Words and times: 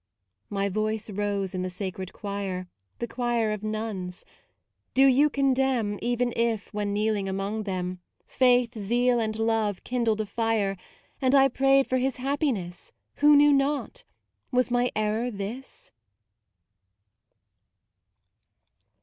My 0.49 0.67
voice 0.67 1.11
rose 1.11 1.53
in 1.53 1.61
the 1.61 1.69
sacred 1.69 2.11
choir, 2.11 2.67
The 2.97 3.07
choir 3.07 3.51
of 3.51 3.61
Nuns; 3.61 4.25
do 4.95 5.05
you 5.05 5.29
condemn 5.29 5.99
Even 6.01 6.33
if, 6.35 6.73
when 6.73 6.91
kneeling 6.91 7.29
among 7.29 7.65
them, 7.65 7.99
98 8.21 8.21
MAUDE 8.21 8.25
Faith, 8.25 8.77
zeal, 8.79 9.19
and 9.19 9.37
love 9.37 9.83
kindled 9.83 10.19
a 10.19 10.25
fire, 10.25 10.75
And 11.21 11.35
I 11.35 11.49
prayed 11.49 11.85
for 11.85 11.97
his 11.99 12.17
happiness 12.17 12.91
Who 13.17 13.35
knew 13.35 13.53
not? 13.53 14.03
was 14.51 14.71
my 14.71 14.91
error 14.95 15.29
this? 15.29 15.91